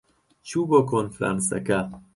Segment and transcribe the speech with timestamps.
[0.47, 1.79] چوو بۆ کۆنفرانسەکە.